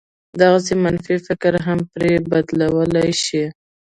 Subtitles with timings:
[0.41, 3.43] دغسې منفي فکر هم پرې بدلولای شي.